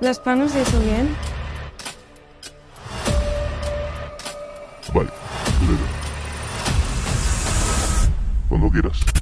[0.00, 1.08] ¿Las panos y eso bien?
[4.94, 5.10] Vale,
[8.48, 9.17] Cuando quieras.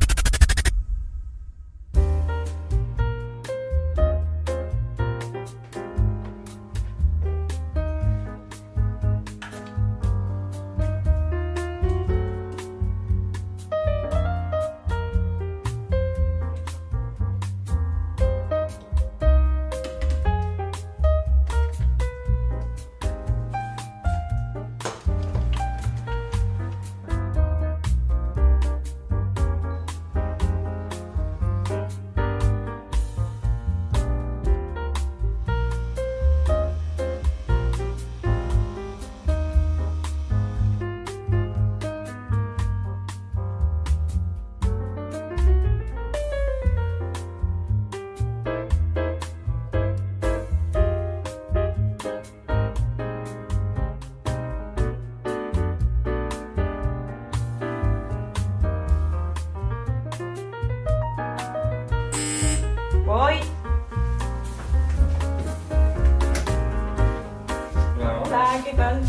[68.67, 69.01] ¿Qué tal?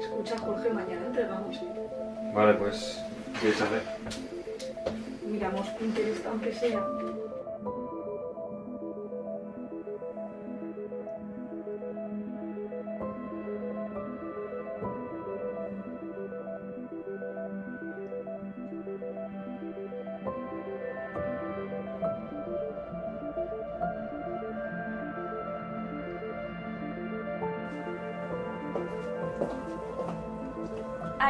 [0.00, 1.60] Escucha, Jorge, mañana entregamos.
[2.32, 3.02] Vale, pues,
[3.34, 3.82] ¿qué quieres hacer?
[5.26, 6.86] Miramos Pinterest, aunque sea.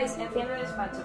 [0.05, 1.03] Ice, enciende el despacho.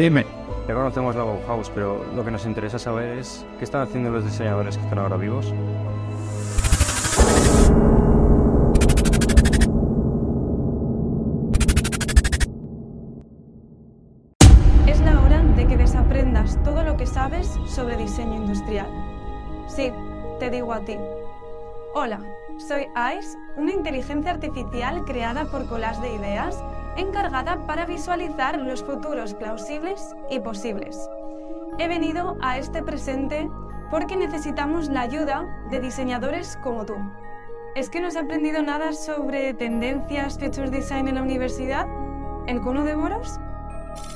[0.00, 0.24] Dime.
[0.66, 4.24] Ya conocemos la Bauhaus, pero lo que nos interesa saber es qué están haciendo los
[4.24, 5.52] diseñadores que están ahora vivos.
[14.86, 18.88] Es la hora de que desaprendas todo lo que sabes sobre diseño industrial.
[19.68, 19.92] Sí,
[20.38, 20.96] te digo a ti.
[21.94, 22.20] Hola,
[22.56, 22.86] soy
[23.18, 26.56] ICE, una inteligencia artificial creada por Collage de Ideas,
[27.00, 31.08] encargada para visualizar los futuros plausibles y posibles.
[31.78, 33.48] He venido a este presente
[33.90, 36.94] porque necesitamos la ayuda de diseñadores como tú.
[37.74, 41.86] ¿Es que no has aprendido nada sobre tendencias Future Design en la universidad?
[42.46, 43.38] ¿El cono de Boros?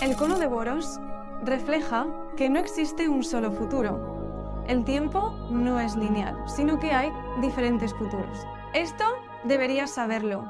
[0.01, 1.01] El cono de Boros
[1.45, 2.06] refleja
[2.37, 4.62] que no existe un solo futuro.
[4.66, 8.47] El tiempo no es lineal, sino que hay diferentes futuros.
[8.72, 9.05] Esto
[9.45, 10.45] deberías saberlo.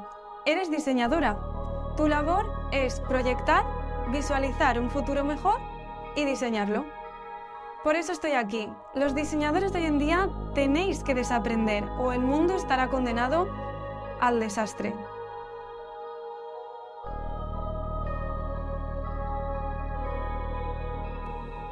[0.47, 1.37] Eres diseñadora.
[1.97, 3.65] Tu labor es proyectar,
[4.10, 5.60] visualizar un futuro mejor
[6.16, 6.84] y diseñarlo.
[7.84, 8.69] Por eso estoy aquí.
[8.94, 13.47] Los diseñadores de hoy en día tenéis que desaprender o el mundo estará condenado
[14.21, 14.93] al desastre.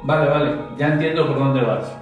[0.03, 1.97] Vale, vale, ya entiendo por dónde vas.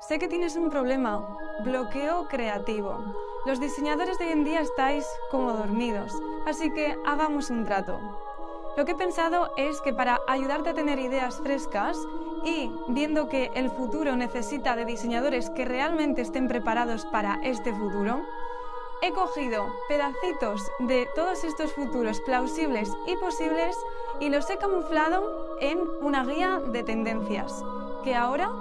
[0.00, 3.29] Sé que tienes un problema, bloqueo creativo.
[3.46, 6.12] Los diseñadores de hoy en día estáis como dormidos,
[6.46, 7.98] así que hagamos un trato.
[8.76, 11.96] Lo que he pensado es que para ayudarte a tener ideas frescas
[12.44, 18.20] y viendo que el futuro necesita de diseñadores que realmente estén preparados para este futuro,
[19.00, 23.74] he cogido pedacitos de todos estos futuros plausibles y posibles
[24.20, 27.64] y los he camuflado en una guía de tendencias,
[28.04, 28.52] que ahora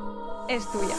[0.48, 0.96] es tuya.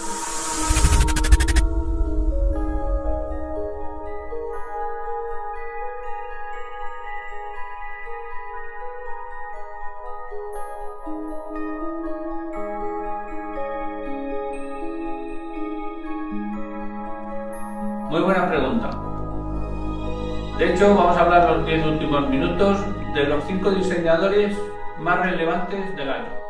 [20.80, 24.56] Hecho, vamos a hablar los 10 últimos minutos de los 5 diseñadores
[24.98, 26.49] más relevantes del año.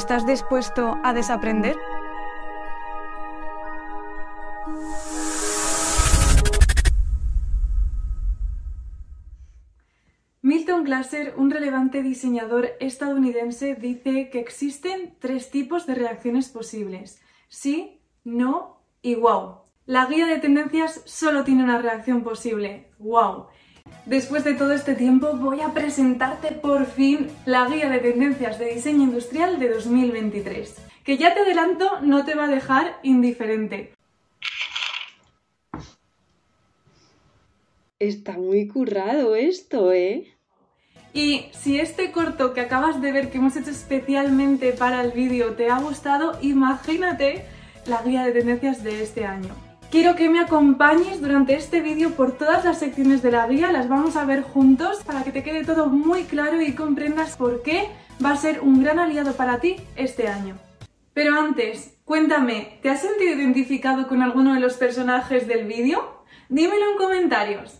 [0.00, 1.76] ¿Estás dispuesto a desaprender?
[10.40, 17.20] Milton Glaser, un relevante diseñador estadounidense, dice que existen tres tipos de reacciones posibles.
[17.48, 19.64] Sí, no y wow.
[19.84, 22.90] La guía de tendencias solo tiene una reacción posible.
[22.98, 23.48] ¡Wow!
[24.06, 28.74] Después de todo este tiempo voy a presentarte por fin la guía de tendencias de
[28.74, 33.92] diseño industrial de 2023, que ya te adelanto no te va a dejar indiferente.
[37.98, 40.34] Está muy currado esto, ¿eh?
[41.12, 45.54] Y si este corto que acabas de ver que hemos hecho especialmente para el vídeo
[45.54, 47.44] te ha gustado, imagínate
[47.86, 49.69] la guía de tendencias de este año.
[49.90, 53.88] Quiero que me acompañes durante este vídeo por todas las secciones de la guía, las
[53.88, 57.88] vamos a ver juntos para que te quede todo muy claro y comprendas por qué
[58.24, 60.56] va a ser un gran aliado para ti este año.
[61.12, 66.22] Pero antes, cuéntame, ¿te has sentido identificado con alguno de los personajes del vídeo?
[66.48, 67.78] Dímelo en comentarios.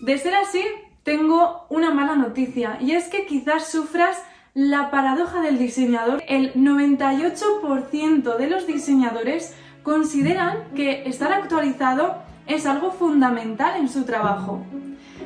[0.00, 0.62] De ser así,
[1.02, 4.22] tengo una mala noticia y es que quizás sufras
[4.54, 6.22] la paradoja del diseñador.
[6.28, 14.62] El 98% de los diseñadores consideran que estar actualizado es algo fundamental en su trabajo.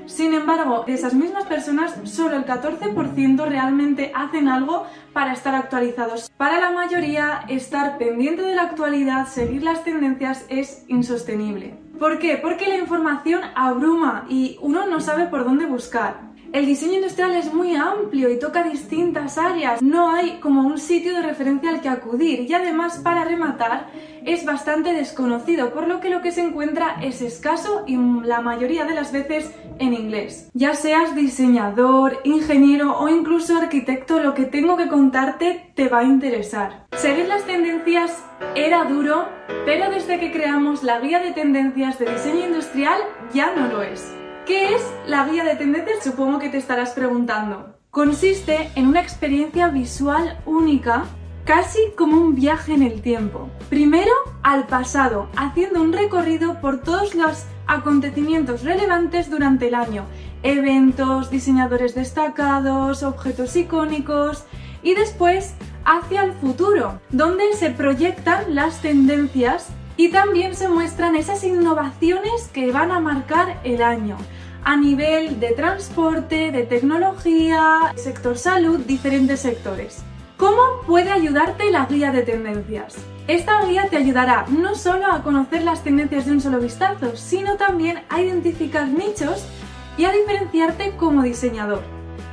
[0.07, 6.31] Sin embargo, de esas mismas personas, solo el 14% realmente hacen algo para estar actualizados.
[6.37, 11.79] Para la mayoría, estar pendiente de la actualidad, seguir las tendencias es insostenible.
[11.99, 12.37] ¿Por qué?
[12.37, 16.34] Porque la información abruma y uno no sabe por dónde buscar.
[16.55, 19.83] El diseño industrial es muy amplio y toca distintas áreas.
[19.83, 23.89] No hay como un sitio de referencia al que acudir y además para rematar
[24.25, 28.85] es bastante desconocido, por lo que lo que se encuentra es escaso y la mayoría
[28.85, 30.49] de las veces en inglés.
[30.55, 36.05] Ya seas diseñador, ingeniero o incluso arquitecto, lo que tengo que contarte te va a
[36.05, 36.87] interesar.
[36.93, 38.25] Seguir las tendencias
[38.55, 39.27] era duro,
[39.67, 43.01] pero desde que creamos la guía de tendencias de diseño industrial
[43.33, 44.15] ya no lo es.
[44.47, 46.05] ¿Qué es la guía de tendencias?
[46.05, 47.79] Supongo que te estarás preguntando.
[47.91, 51.05] Consiste en una experiencia visual única,
[51.47, 53.49] casi como un viaje en el tiempo.
[53.71, 54.13] Primero
[54.43, 60.05] al pasado, haciendo un recorrido por todos los acontecimientos relevantes durante el año,
[60.43, 64.45] eventos, diseñadores destacados, objetos icónicos
[64.83, 65.55] y después
[65.87, 72.73] hacia el futuro, donde se proyectan las tendencias y también se muestran esas innovaciones que
[72.73, 74.17] van a marcar el año
[74.65, 80.03] a nivel de transporte, de tecnología, sector salud, diferentes sectores.
[80.39, 82.97] ¿Cómo puede ayudarte la guía de tendencias?
[83.29, 87.57] Esta guía te ayudará no solo a conocer las tendencias de un solo vistazo, sino
[87.57, 89.47] también a identificar nichos
[89.97, 91.83] y a diferenciarte como diseñador.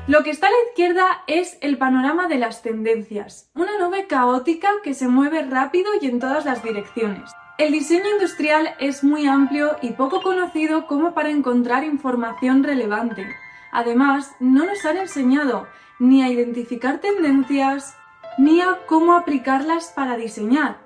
[0.08, 4.70] Lo que está a la izquierda es el panorama de las tendencias, una nube caótica
[4.84, 7.32] que se mueve rápido y en todas las direcciones.
[7.58, 13.28] El diseño industrial es muy amplio y poco conocido como para encontrar información relevante.
[13.72, 15.68] Además, no nos han enseñado
[16.00, 17.96] ni a identificar tendencias
[18.38, 20.78] ni a cómo aplicarlas para diseñar.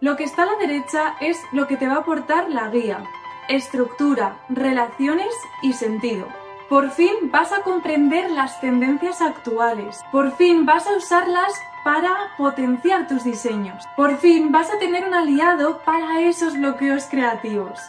[0.00, 3.04] Lo que está a la derecha es lo que te va a aportar la guía.
[3.48, 6.26] Estructura, relaciones y sentido.
[6.68, 10.00] Por fin vas a comprender las tendencias actuales.
[10.12, 11.52] Por fin vas a usarlas
[11.84, 13.84] para potenciar tus diseños.
[13.96, 17.80] Por fin vas a tener un aliado para esos bloqueos creativos.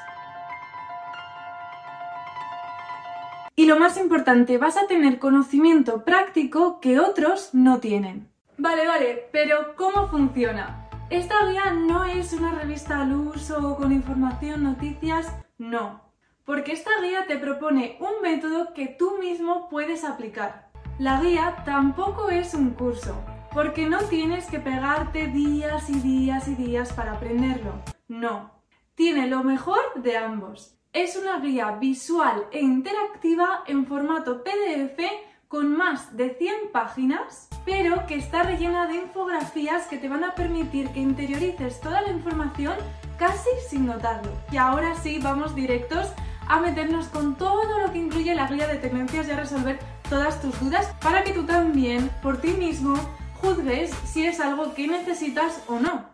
[3.55, 8.29] Y lo más importante, vas a tener conocimiento práctico que otros no tienen.
[8.57, 10.87] Vale, vale, pero ¿cómo funciona?
[11.09, 16.01] Esta guía no es una revista al uso con información, noticias, no.
[16.45, 20.69] Porque esta guía te propone un método que tú mismo puedes aplicar.
[20.97, 23.15] La guía tampoco es un curso,
[23.53, 27.73] porque no tienes que pegarte días y días y días para aprenderlo.
[28.07, 28.51] No.
[28.95, 30.75] Tiene lo mejor de ambos.
[30.91, 34.99] Es una guía visual e interactiva en formato PDF
[35.47, 40.35] con más de 100 páginas, pero que está rellena de infografías que te van a
[40.35, 42.75] permitir que interiorices toda la información
[43.17, 44.31] casi sin notarlo.
[44.51, 46.07] Y ahora sí, vamos directos
[46.47, 49.79] a meternos con todo lo que incluye la guía de tendencias y a resolver
[50.09, 52.95] todas tus dudas para que tú también, por ti mismo,
[53.41, 56.05] juzgues si es algo que necesitas o no.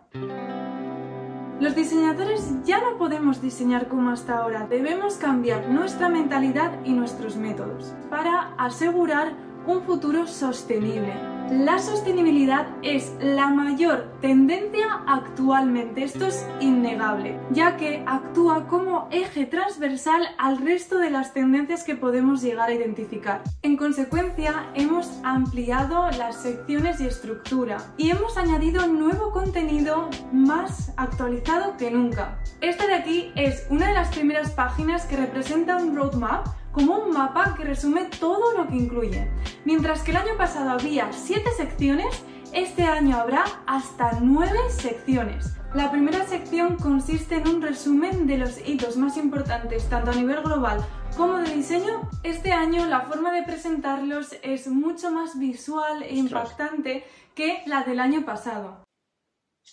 [1.60, 7.38] Los diseñadores ya no podemos diseñar como hasta ahora, debemos cambiar nuestra mentalidad y nuestros
[7.38, 9.34] métodos para asegurar
[9.66, 11.35] un futuro sostenible.
[11.52, 19.46] La sostenibilidad es la mayor tendencia actualmente, esto es innegable, ya que actúa como eje
[19.46, 23.44] transversal al resto de las tendencias que podemos llegar a identificar.
[23.62, 31.78] En consecuencia, hemos ampliado las secciones y estructura y hemos añadido nuevo contenido más actualizado
[31.78, 32.40] que nunca.
[32.62, 37.12] Esta de aquí es una de las primeras páginas que representa un roadmap como un
[37.14, 39.30] mapa que resume todo lo que incluye.
[39.64, 42.22] Mientras que el año pasado había 7 secciones,
[42.54, 45.54] este año habrá hasta 9 secciones.
[45.74, 50.42] La primera sección consiste en un resumen de los hitos más importantes tanto a nivel
[50.42, 52.10] global como de diseño.
[52.24, 57.06] Este año la forma de presentarlos es mucho más visual e impactante
[57.36, 58.84] que la del año pasado.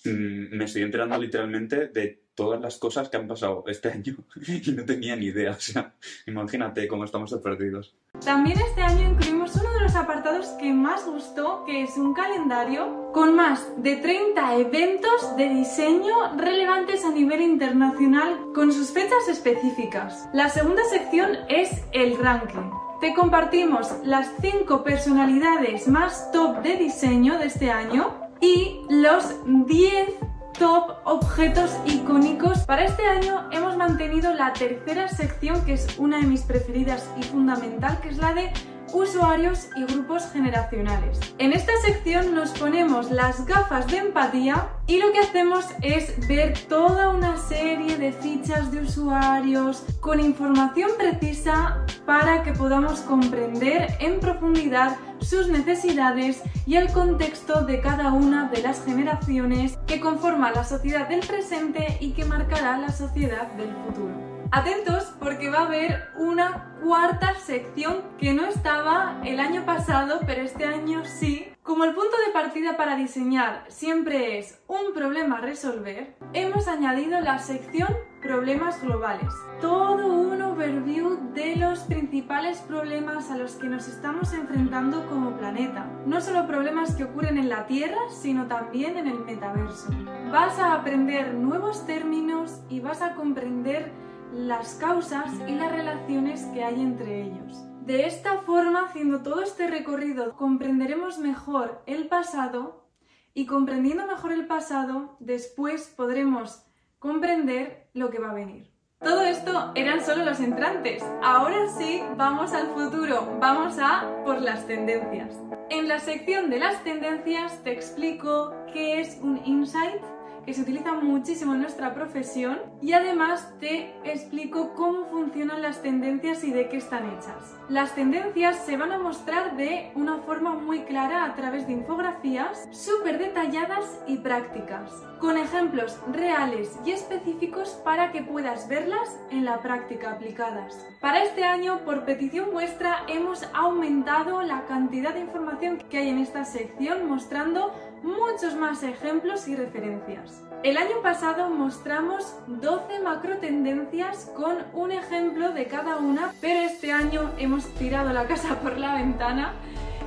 [0.05, 4.71] Mm, me estoy enterando literalmente de todas las cosas que han pasado este año y
[4.73, 5.53] no tenía ni idea.
[5.53, 5.95] O sea,
[6.27, 7.95] imagínate cómo estamos perdidos.
[8.25, 13.11] También este año incluimos uno de los apartados que más gustó, que es un calendario
[13.13, 20.29] con más de 30 eventos de diseño relevantes a nivel internacional con sus fechas específicas.
[20.33, 22.71] La segunda sección es el ranking.
[23.01, 30.32] Te compartimos las 5 personalidades más top de diseño de este año y los 10
[30.63, 32.61] top objetos icónicos.
[32.61, 37.25] Para este año hemos mantenido la tercera sección que es una de mis preferidas y
[37.25, 38.53] fundamental, que es la de
[38.93, 41.19] usuarios y grupos generacionales.
[41.39, 46.59] En esta sección nos ponemos las gafas de empatía y lo que hacemos es ver
[46.69, 54.21] toda una serie de fichas de usuarios con información precisa para que podamos comprender en
[54.21, 60.65] profundidad sus necesidades y el contexto de cada una de las generaciones que conforma la
[60.65, 64.32] sociedad del presente y que marcará la sociedad del futuro.
[64.55, 70.43] Atentos porque va a haber una cuarta sección que no estaba el año pasado, pero
[70.43, 71.49] este año sí.
[71.63, 77.19] Como el punto de partida para diseñar siempre es un problema a resolver, hemos añadido
[77.21, 77.89] la sección
[78.21, 79.33] problemas globales.
[79.63, 85.87] Todo un overview de los principales problemas a los que nos estamos enfrentando como planeta.
[86.05, 89.89] No solo problemas que ocurren en la Tierra, sino también en el metaverso.
[90.31, 94.03] Vas a aprender nuevos términos y vas a comprender
[94.35, 97.65] las causas y las relaciones que hay entre ellos.
[97.85, 102.87] De esta forma, haciendo todo este recorrido, comprenderemos mejor el pasado
[103.35, 106.65] y comprendiendo mejor el pasado, después podremos
[106.99, 108.73] comprender lo que va a venir.
[109.01, 111.03] Todo esto eran solo los entrantes.
[111.25, 115.37] Ahora sí, vamos al futuro, vamos a por las tendencias.
[115.71, 120.01] En la sección de las tendencias te explico qué es un insight,
[120.45, 126.45] que se utiliza muchísimo en nuestra profesión y además te explico cómo funcionan las tendencias
[126.45, 127.57] y de qué están hechas.
[127.69, 132.69] Las tendencias se van a mostrar de una forma muy clara a través de infografías
[132.71, 139.61] súper detalladas y prácticas, con ejemplos reales y específicos para que puedas verlas en la
[139.61, 140.87] práctica aplicadas.
[141.01, 146.19] Para este año, por petición vuestra, hemos aumentado la cantidad de información que hay en
[146.19, 147.73] esta sección mostrando
[148.03, 150.43] muchos más ejemplos y referencias.
[150.63, 156.93] El año pasado mostramos 12 macro tendencias con un ejemplo de cada una, pero este
[156.93, 159.55] año hemos tirado la casa por la ventana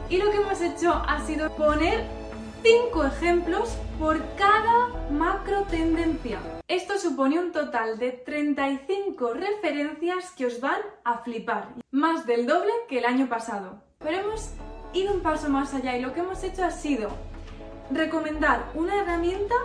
[0.10, 2.06] y lo que hemos hecho ha sido poner
[2.64, 6.40] 5 ejemplos por cada macro tendencia.
[6.68, 12.72] Esto supone un total de 35 referencias que os van a flipar, más del doble
[12.88, 13.84] que el año pasado.
[14.00, 14.52] Pero hemos
[14.94, 17.10] ido un paso más allá y lo que hemos hecho ha sido
[17.92, 19.56] recomendar una herramienta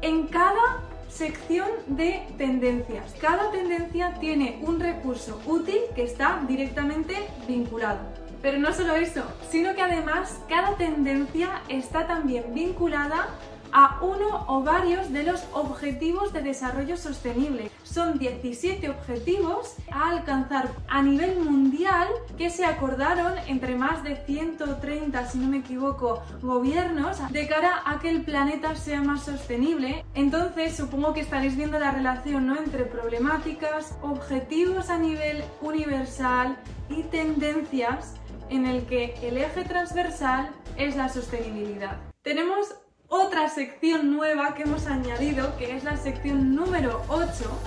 [0.00, 3.14] en cada sección de tendencias.
[3.20, 7.14] Cada tendencia tiene un recurso útil que está directamente
[7.46, 8.00] vinculado.
[8.40, 13.28] Pero no solo eso, sino que además cada tendencia está también vinculada
[13.72, 17.70] a uno o varios de los objetivos de desarrollo sostenible.
[17.82, 25.26] Son 17 objetivos a alcanzar a nivel mundial que se acordaron entre más de 130,
[25.26, 30.04] si no me equivoco, gobiernos de cara a que el planeta sea más sostenible.
[30.14, 32.56] Entonces supongo que estaréis viendo la relación ¿no?
[32.56, 36.56] entre problemáticas, objetivos a nivel universal
[36.88, 38.14] y tendencias
[38.50, 41.96] en el que el eje transversal es la sostenibilidad.
[42.22, 42.74] Tenemos
[43.12, 47.26] otra sección nueva que hemos añadido, que es la sección número 8,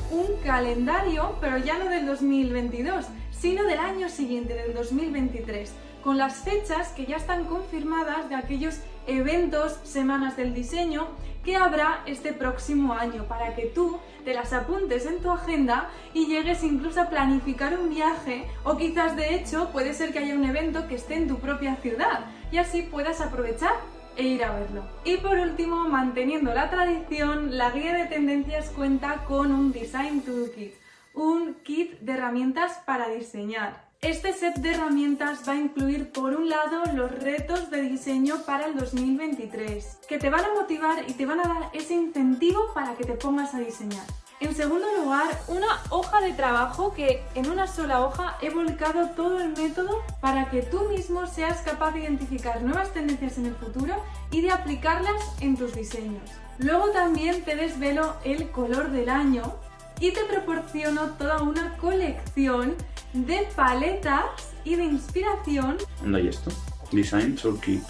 [0.10, 5.72] un calendario, pero ya no del 2022, sino del año siguiente, del 2023,
[6.04, 11.10] con las fechas que ya están confirmadas de aquellos eventos, semanas del diseño
[11.44, 16.26] que habrá este próximo año para que tú te las apuntes en tu agenda y
[16.26, 20.44] llegues incluso a planificar un viaje o quizás de hecho puede ser que haya un
[20.44, 22.22] evento que esté en tu propia ciudad
[22.52, 23.74] y así puedas aprovechar
[24.16, 24.84] e ir a verlo.
[25.04, 30.74] Y por último, manteniendo la tradición, la guía de tendencias cuenta con un Design Toolkit,
[31.14, 33.86] un kit de herramientas para diseñar.
[34.02, 38.68] Este set de herramientas va a incluir por un lado los retos de diseño para
[38.68, 42.96] el 2023, que te van a motivar y te van a dar ese incentivo para
[42.96, 44.06] que te pongas a diseñar.
[44.42, 49.40] En segundo lugar, una hoja de trabajo que en una sola hoja he volcado todo
[49.40, 53.96] el método para que tú mismo seas capaz de identificar nuevas tendencias en el futuro
[54.32, 56.30] y de aplicarlas en tus diseños.
[56.60, 59.56] Luego también te desvelo el color del año
[60.02, 62.76] y te proporciono toda una colección
[63.14, 64.26] de paletas
[64.66, 65.78] y de inspiración.
[66.02, 66.52] ¿Dónde hay esto?
[66.92, 67.84] Design Toolkit.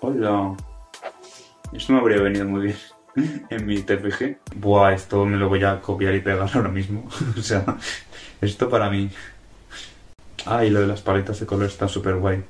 [0.00, 0.54] Hola.
[1.72, 2.95] Esto me habría venido muy bien
[3.50, 4.38] en mi TPG.
[4.56, 7.08] Buah, esto me lo voy a copiar y pegar ahora mismo.
[7.38, 7.64] o sea,
[8.40, 9.10] esto para mí.
[10.44, 12.42] Ah, y lo de las paletas de color está súper guay.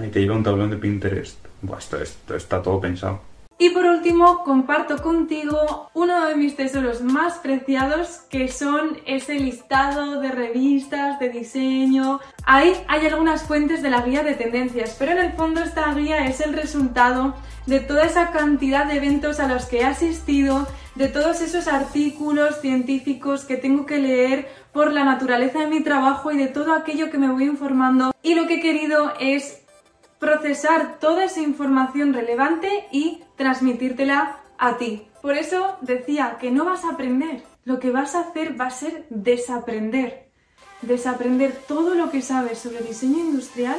[0.00, 1.38] Ahí te lleva un tablón de Pinterest.
[1.60, 3.32] Buah, esto, esto está todo pensado.
[3.58, 10.20] Y por último, comparto contigo uno de mis tesoros más preciados, que son ese listado
[10.20, 12.18] de revistas, de diseño.
[12.44, 16.26] Ahí hay algunas fuentes de la guía de tendencias, pero en el fondo esta guía
[16.26, 17.36] es el resultado
[17.66, 22.60] de toda esa cantidad de eventos a los que he asistido, de todos esos artículos
[22.60, 27.10] científicos que tengo que leer por la naturaleza de mi trabajo y de todo aquello
[27.10, 28.12] que me voy informando.
[28.22, 29.62] Y lo que he querido es
[30.18, 35.08] procesar toda esa información relevante y transmitírtela a ti.
[35.20, 38.70] Por eso decía que no vas a aprender, lo que vas a hacer va a
[38.70, 40.30] ser desaprender.
[40.82, 43.76] Desaprender todo lo que sabes sobre diseño industrial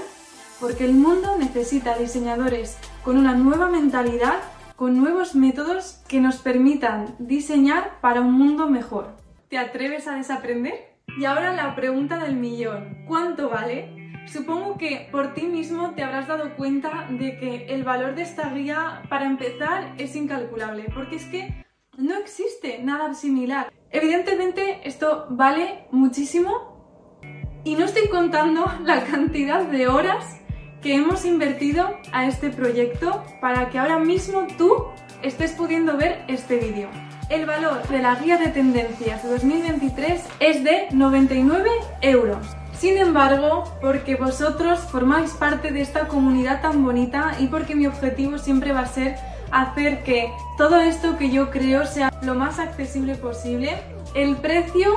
[0.60, 4.39] porque el mundo necesita diseñadores con una nueva mentalidad,
[4.76, 9.16] con nuevos métodos que nos permitan diseñar para un mundo mejor.
[9.50, 10.96] ¿Te atreves a desaprender?
[11.20, 13.04] Y ahora la pregunta del millón.
[13.06, 14.24] ¿Cuánto vale?
[14.26, 18.50] Supongo que por ti mismo te habrás dado cuenta de que el valor de esta
[18.50, 21.66] guía, para empezar, es incalculable, porque es que
[21.98, 23.72] no existe nada similar.
[23.92, 27.20] Evidentemente esto vale muchísimo
[27.66, 30.39] y no estoy contando la cantidad de horas
[30.84, 34.88] que hemos invertido a este proyecto para que ahora mismo tú
[35.24, 36.89] estés pudiendo ver este vídeo.
[37.30, 41.69] El valor de la guía de tendencias de 2023 es de 99
[42.02, 42.46] euros.
[42.78, 48.38] Sin embargo, porque vosotros formáis parte de esta comunidad tan bonita y porque mi objetivo
[48.38, 49.15] siempre va a ser
[49.52, 53.78] hacer que todo esto que yo creo sea lo más accesible posible,
[54.15, 54.91] el precio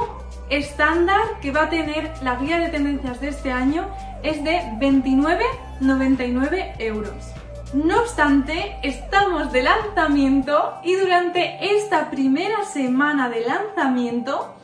[0.49, 3.87] estándar que va a tener la guía de tendencias de este año
[4.23, 7.15] es de 29,99 euros.
[7.73, 14.55] No obstante, estamos de lanzamiento y durante esta primera semana de lanzamiento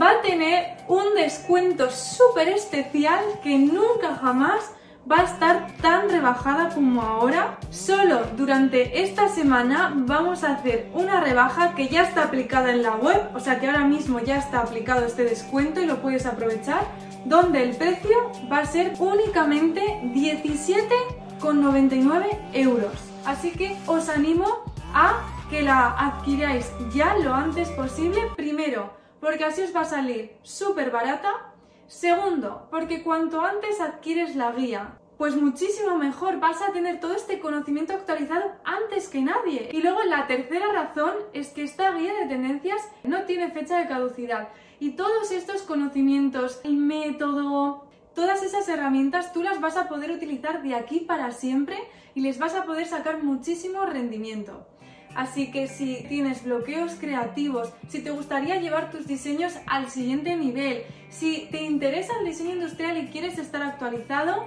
[0.00, 4.72] va a tener un descuento súper especial que nunca jamás
[5.10, 7.58] va a estar tan rebajada como ahora.
[7.70, 12.94] Solo durante esta semana vamos a hacer una rebaja que ya está aplicada en la
[12.96, 16.84] web, o sea que ahora mismo ya está aplicado este descuento y lo puedes aprovechar,
[17.24, 22.92] donde el precio va a ser únicamente 17,99 euros.
[23.24, 28.20] Así que os animo a que la adquiráis ya lo antes posible.
[28.36, 31.52] Primero, porque así os va a salir súper barata.
[31.86, 37.38] Segundo, porque cuanto antes adquieres la guía, pues muchísimo mejor, vas a tener todo este
[37.38, 39.68] conocimiento actualizado antes que nadie.
[39.72, 43.86] Y luego la tercera razón es que esta guía de tendencias no tiene fecha de
[43.86, 44.48] caducidad.
[44.80, 50.60] Y todos estos conocimientos, el método, todas esas herramientas tú las vas a poder utilizar
[50.64, 51.76] de aquí para siempre
[52.16, 54.66] y les vas a poder sacar muchísimo rendimiento.
[55.14, 60.82] Así que si tienes bloqueos creativos, si te gustaría llevar tus diseños al siguiente nivel,
[61.10, 64.46] si te interesa el diseño industrial y quieres estar actualizado,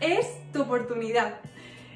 [0.00, 1.40] es tu oportunidad.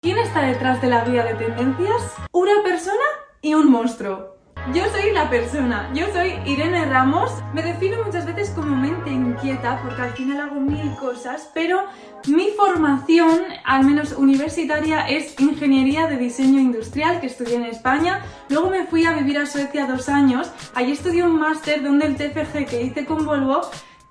[0.00, 2.14] ¿Quién está detrás de la guía de tendencias?
[2.32, 3.04] Una persona
[3.40, 4.33] y un monstruo.
[4.72, 9.82] Yo soy la persona, yo soy Irene Ramos, me defino muchas veces como mente inquieta
[9.82, 11.84] porque al final hago mil cosas, pero
[12.28, 18.70] mi formación, al menos universitaria, es ingeniería de diseño industrial que estudié en España, luego
[18.70, 22.64] me fui a vivir a Suecia dos años, allí estudié un máster donde el TFG
[22.64, 23.68] que hice con Volvo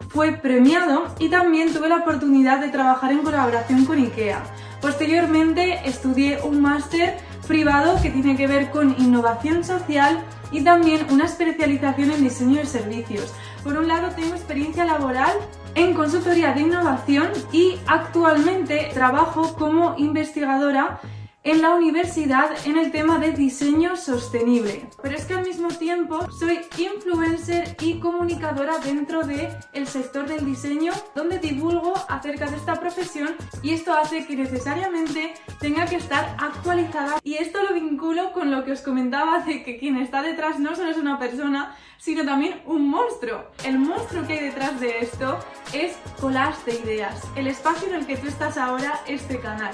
[0.09, 4.43] fue premiado y también tuve la oportunidad de trabajar en colaboración con IKEA.
[4.81, 11.25] Posteriormente estudié un máster privado que tiene que ver con innovación social y también una
[11.25, 13.33] especialización en diseño de servicios.
[13.63, 15.33] Por un lado tengo experiencia laboral
[15.75, 20.99] en consultoría de innovación y actualmente trabajo como investigadora
[21.43, 24.87] en la universidad en el tema de diseño sostenible.
[25.01, 30.45] Pero es que al mismo tiempo soy influencer y comunicadora dentro del el sector del
[30.45, 36.35] diseño donde divulgo acerca de esta profesión y esto hace que necesariamente tenga que estar
[36.39, 40.59] actualizada y esto lo vinculo con lo que os comentaba de que quien está detrás
[40.59, 43.45] no solo es una persona sino también un monstruo.
[43.63, 45.39] El monstruo que hay detrás de esto
[45.71, 49.73] es Collage de Ideas, el espacio en el que tú estás ahora, este canal.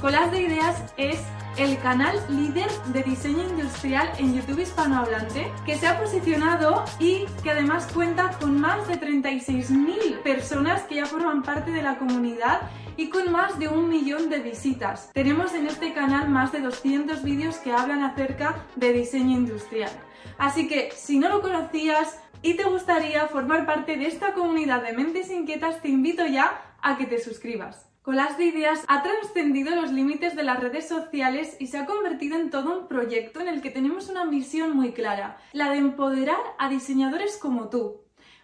[0.00, 1.20] Collage de Ideas es
[1.56, 7.50] el canal líder de diseño industrial en YouTube hispanohablante que se ha posicionado y que
[7.50, 13.08] además cuenta con más de 36.000 personas que ya forman parte de la comunidad y
[13.08, 15.10] con más de un millón de visitas.
[15.14, 19.90] Tenemos en este canal más de 200 vídeos que hablan acerca de diseño industrial.
[20.36, 24.92] Así que si no lo conocías y te gustaría formar parte de esta comunidad de
[24.92, 27.85] mentes inquietas, te invito ya a que te suscribas.
[28.06, 32.38] Collage de Ideas ha trascendido los límites de las redes sociales y se ha convertido
[32.38, 36.38] en todo un proyecto en el que tenemos una misión muy clara, la de empoderar
[36.56, 38.02] a diseñadores como tú.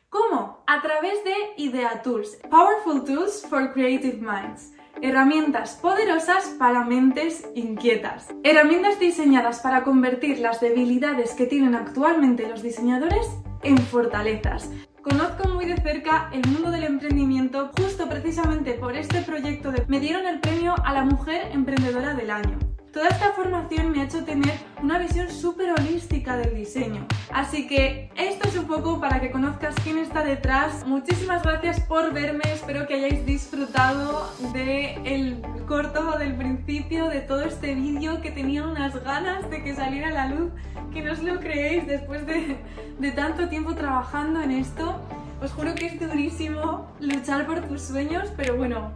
[0.09, 0.65] ¿Cómo?
[0.67, 4.73] A través de Idea Tools, Powerful Tools for Creative Minds.
[5.01, 8.35] Herramientas poderosas para mentes inquietas.
[8.43, 13.29] Herramientas diseñadas para convertir las debilidades que tienen actualmente los diseñadores
[13.63, 14.69] en fortalezas.
[15.03, 19.99] Conozco muy de cerca el mundo del emprendimiento justo precisamente por este proyecto de me
[19.99, 22.62] dieron el premio a la mujer emprendedora del año.
[22.93, 24.53] Toda esta formación me ha hecho tener
[24.83, 27.07] una visión súper holística del diseño.
[27.33, 30.87] Así que esto es un poco para que conozcas quién está detrás.
[30.87, 37.75] Muchísimas gracias por verme, espero que hayáis disfrutado del corto del principio, de todo este
[37.75, 40.53] vídeo que tenía unas ganas de que saliera a la luz,
[40.93, 42.59] que no os lo creéis después de,
[42.99, 45.01] de tanto tiempo trabajando en esto.
[45.43, 48.93] Os juro que es durísimo luchar por tus sueños, pero bueno,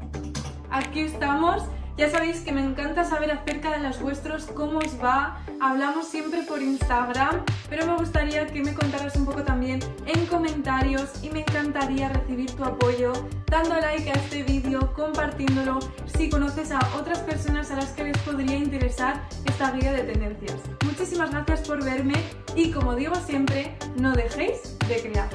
[0.70, 1.62] aquí estamos
[1.96, 5.40] ya sabéis que me encanta saber acerca de los vuestros, cómo os va.
[5.60, 11.24] Hablamos siempre por Instagram, pero me gustaría que me contaras un poco también en comentarios
[11.24, 13.12] y me encantaría recibir tu apoyo
[13.46, 18.18] dando like a este vídeo, compartiéndolo si conoces a otras personas a las que les
[18.18, 20.60] podría interesar esta guía de tendencias.
[20.84, 22.14] Muchísimas gracias por verme
[22.54, 25.28] y como digo siempre, no dejéis de crear.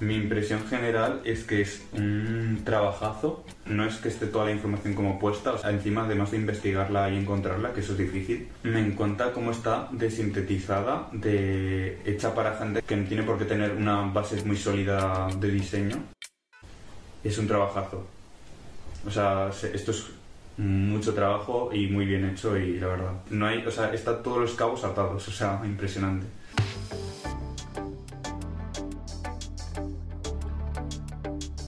[0.00, 4.94] Mi impresión general es que es un trabajazo, no es que esté toda la información
[4.94, 8.80] como puesta, o sea, encima además de investigarla y encontrarla, que eso es difícil, me
[8.80, 14.02] encanta cómo está desintetizada, de, hecha para gente que no tiene por qué tener una
[14.02, 15.96] base muy sólida de diseño.
[17.22, 18.04] Es un trabajazo.
[19.06, 20.06] O sea, esto es
[20.56, 24.38] mucho trabajo y muy bien hecho y la verdad, no hay, o sea, está todos
[24.38, 26.26] los cabos atados, o sea, impresionante.